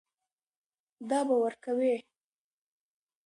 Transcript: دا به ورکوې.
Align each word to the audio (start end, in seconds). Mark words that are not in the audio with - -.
دا 1.09 1.19
به 1.27 1.35
ورکوې. 1.43 1.95